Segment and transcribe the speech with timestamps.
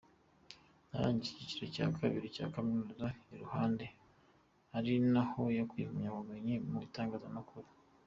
[0.91, 3.85] Yarangije icyiciro cya kabiri cya Kaminuza i Ruhande,
[4.77, 7.67] ari naho yakuye impamyabumenyi mu itangazamakuru.